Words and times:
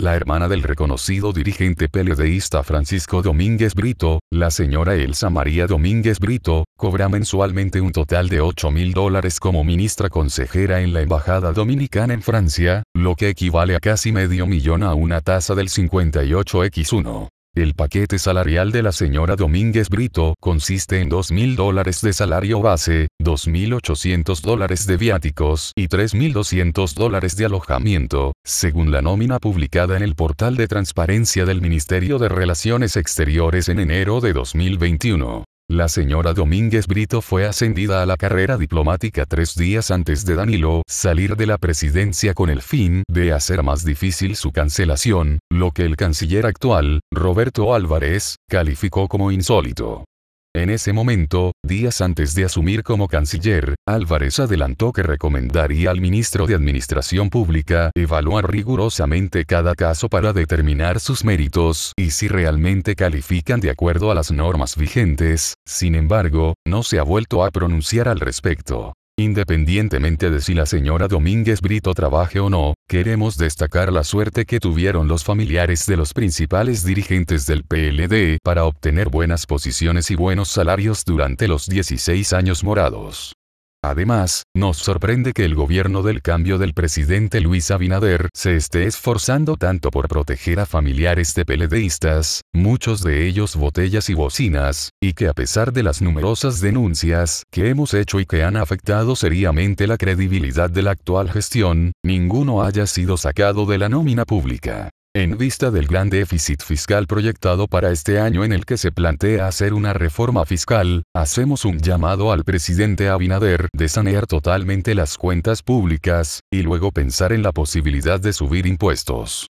la 0.00 0.16
hermana 0.16 0.48
del 0.48 0.62
reconocido 0.62 1.32
dirigente 1.32 1.88
peledeísta 1.88 2.62
Francisco 2.62 3.22
Domínguez 3.22 3.74
Brito, 3.74 4.20
la 4.30 4.50
señora 4.50 4.94
Elsa 4.94 5.30
María 5.30 5.66
Domínguez 5.66 6.18
Brito, 6.18 6.64
cobra 6.76 7.08
mensualmente 7.08 7.80
un 7.80 7.92
total 7.92 8.28
de 8.28 8.40
8 8.40 8.70
mil 8.70 8.92
dólares 8.92 9.38
como 9.38 9.64
ministra 9.64 10.08
consejera 10.08 10.80
en 10.80 10.92
la 10.92 11.02
Embajada 11.02 11.52
Dominicana 11.52 12.14
en 12.14 12.22
Francia, 12.22 12.82
lo 12.94 13.14
que 13.14 13.28
equivale 13.28 13.76
a 13.76 13.80
casi 13.80 14.12
medio 14.12 14.46
millón 14.46 14.82
a 14.82 14.94
una 14.94 15.20
tasa 15.20 15.54
del 15.54 15.68
58x1. 15.68 17.28
El 17.56 17.74
paquete 17.74 18.20
salarial 18.20 18.70
de 18.70 18.84
la 18.84 18.92
señora 18.92 19.34
Domínguez 19.34 19.88
Brito 19.88 20.34
consiste 20.38 21.00
en 21.00 21.10
2.000 21.10 21.56
dólares 21.56 22.00
de 22.00 22.12
salario 22.12 22.62
base, 22.62 23.08
2.800 23.20 24.40
dólares 24.40 24.86
de 24.86 24.96
viáticos 24.96 25.72
y 25.74 25.88
3.200 25.88 26.94
dólares 26.94 27.34
de 27.34 27.46
alojamiento, 27.46 28.34
según 28.44 28.92
la 28.92 29.02
nómina 29.02 29.40
publicada 29.40 29.96
en 29.96 30.04
el 30.04 30.14
portal 30.14 30.56
de 30.56 30.68
transparencia 30.68 31.44
del 31.44 31.60
Ministerio 31.60 32.20
de 32.20 32.28
Relaciones 32.28 32.96
Exteriores 32.96 33.68
en 33.68 33.80
enero 33.80 34.20
de 34.20 34.32
2021. 34.32 35.44
La 35.70 35.86
señora 35.86 36.34
Domínguez 36.34 36.88
Brito 36.88 37.22
fue 37.22 37.46
ascendida 37.46 38.02
a 38.02 38.06
la 38.06 38.16
carrera 38.16 38.56
diplomática 38.56 39.24
tres 39.24 39.54
días 39.54 39.92
antes 39.92 40.24
de 40.24 40.34
Danilo 40.34 40.82
salir 40.88 41.36
de 41.36 41.46
la 41.46 41.58
presidencia 41.58 42.34
con 42.34 42.50
el 42.50 42.60
fin 42.60 43.04
de 43.08 43.32
hacer 43.32 43.62
más 43.62 43.84
difícil 43.84 44.34
su 44.34 44.50
cancelación, 44.50 45.38
lo 45.48 45.70
que 45.70 45.84
el 45.84 45.94
canciller 45.94 46.44
actual, 46.44 47.02
Roberto 47.12 47.72
Álvarez, 47.72 48.34
calificó 48.48 49.06
como 49.06 49.30
insólito. 49.30 50.06
En 50.52 50.68
ese 50.68 50.92
momento, 50.92 51.52
días 51.62 52.00
antes 52.00 52.34
de 52.34 52.44
asumir 52.44 52.82
como 52.82 53.06
canciller, 53.06 53.76
Álvarez 53.86 54.40
adelantó 54.40 54.92
que 54.92 55.04
recomendaría 55.04 55.92
al 55.92 56.00
ministro 56.00 56.48
de 56.48 56.56
Administración 56.56 57.30
Pública 57.30 57.92
evaluar 57.94 58.50
rigurosamente 58.50 59.44
cada 59.44 59.76
caso 59.76 60.08
para 60.08 60.32
determinar 60.32 60.98
sus 60.98 61.24
méritos 61.24 61.92
y 61.96 62.10
si 62.10 62.26
realmente 62.26 62.96
califican 62.96 63.60
de 63.60 63.70
acuerdo 63.70 64.10
a 64.10 64.14
las 64.16 64.32
normas 64.32 64.76
vigentes, 64.76 65.54
sin 65.64 65.94
embargo, 65.94 66.54
no 66.66 66.82
se 66.82 66.98
ha 66.98 67.04
vuelto 67.04 67.44
a 67.44 67.50
pronunciar 67.52 68.08
al 68.08 68.18
respecto. 68.18 68.94
Independientemente 69.20 70.30
de 70.30 70.40
si 70.40 70.54
la 70.54 70.64
señora 70.64 71.06
Domínguez 71.06 71.60
Brito 71.60 71.92
trabaje 71.92 72.40
o 72.40 72.48
no, 72.48 72.72
queremos 72.88 73.36
destacar 73.36 73.92
la 73.92 74.02
suerte 74.02 74.46
que 74.46 74.60
tuvieron 74.60 75.08
los 75.08 75.24
familiares 75.24 75.84
de 75.84 75.98
los 75.98 76.14
principales 76.14 76.86
dirigentes 76.86 77.44
del 77.44 77.62
PLD 77.64 78.38
para 78.42 78.64
obtener 78.64 79.10
buenas 79.10 79.44
posiciones 79.44 80.10
y 80.10 80.14
buenos 80.14 80.48
salarios 80.48 81.04
durante 81.04 81.48
los 81.48 81.66
16 81.66 82.32
años 82.32 82.64
morados. 82.64 83.34
Además, 83.82 84.44
nos 84.54 84.76
sorprende 84.76 85.32
que 85.32 85.46
el 85.46 85.54
gobierno 85.54 86.02
del 86.02 86.20
cambio 86.20 86.58
del 86.58 86.74
presidente 86.74 87.40
Luis 87.40 87.70
Abinader 87.70 88.28
se 88.34 88.54
esté 88.54 88.84
esforzando 88.84 89.56
tanto 89.56 89.90
por 89.90 90.06
proteger 90.06 90.60
a 90.60 90.66
familiares 90.66 91.34
de 91.34 91.46
peledeístas, 91.46 92.42
muchos 92.52 93.02
de 93.02 93.26
ellos 93.26 93.56
botellas 93.56 94.10
y 94.10 94.14
bocinas, 94.14 94.90
y 95.00 95.14
que 95.14 95.28
a 95.28 95.32
pesar 95.32 95.72
de 95.72 95.82
las 95.82 96.02
numerosas 96.02 96.60
denuncias 96.60 97.44
que 97.50 97.70
hemos 97.70 97.94
hecho 97.94 98.20
y 98.20 98.26
que 98.26 98.44
han 98.44 98.58
afectado 98.58 99.16
seriamente 99.16 99.86
la 99.86 99.96
credibilidad 99.96 100.68
de 100.68 100.82
la 100.82 100.90
actual 100.90 101.30
gestión, 101.30 101.92
ninguno 102.04 102.62
haya 102.62 102.86
sido 102.86 103.16
sacado 103.16 103.64
de 103.64 103.78
la 103.78 103.88
nómina 103.88 104.26
pública. 104.26 104.90
En 105.12 105.36
vista 105.36 105.72
del 105.72 105.88
gran 105.88 106.08
déficit 106.08 106.62
fiscal 106.62 107.08
proyectado 107.08 107.66
para 107.66 107.90
este 107.90 108.20
año 108.20 108.44
en 108.44 108.52
el 108.52 108.64
que 108.64 108.76
se 108.76 108.92
plantea 108.92 109.48
hacer 109.48 109.74
una 109.74 109.92
reforma 109.92 110.44
fiscal, 110.46 111.02
hacemos 111.12 111.64
un 111.64 111.80
llamado 111.80 112.30
al 112.30 112.44
presidente 112.44 113.08
Abinader 113.08 113.66
de 113.72 113.88
sanear 113.88 114.28
totalmente 114.28 114.94
las 114.94 115.18
cuentas 115.18 115.64
públicas, 115.64 116.42
y 116.48 116.62
luego 116.62 116.92
pensar 116.92 117.32
en 117.32 117.42
la 117.42 117.50
posibilidad 117.50 118.20
de 118.20 118.32
subir 118.32 118.66
impuestos. 118.66 119.48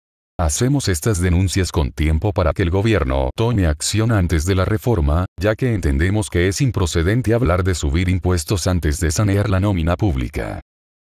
Hacemos 0.41 0.89
estas 0.89 1.21
denuncias 1.21 1.71
con 1.71 1.93
tiempo 1.93 2.33
para 2.33 2.55
que 2.55 2.63
el 2.63 2.71
gobierno 2.71 3.29
tome 3.37 3.67
acción 3.67 4.11
antes 4.11 4.47
de 4.47 4.55
la 4.55 4.65
reforma, 4.65 5.27
ya 5.39 5.55
que 5.55 5.75
entendemos 5.75 6.31
que 6.31 6.49
es 6.49 6.63
improcedente 6.63 7.35
hablar 7.35 7.63
de 7.63 7.75
subir 7.75 8.09
impuestos 8.09 8.67
antes 8.67 9.01
de 9.01 9.11
sanear 9.11 9.51
la 9.51 9.61
nómina 9.61 9.97
pública. 9.97 10.63